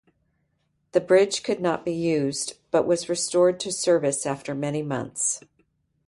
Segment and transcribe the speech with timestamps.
[0.93, 5.43] The bridge could not be used but was restored to service after many months.